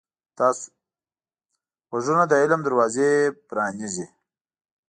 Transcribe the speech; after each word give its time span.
غوږونه 1.89 2.23
د 2.27 2.33
علم 2.41 2.59
دروازې 2.67 3.09
پرانیزي 3.47 4.05